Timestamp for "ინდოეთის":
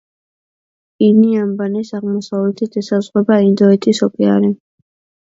3.53-4.07